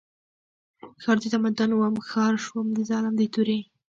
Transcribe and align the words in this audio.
ښار 1.01 1.17
د 1.21 1.25
تمدن 1.33 1.71
وم 1.73 1.95
ښکار 2.07 2.33
شوم 2.45 2.65
د 2.73 2.79
ظالم 2.89 3.13
د 3.17 3.21
تورې 3.33 3.59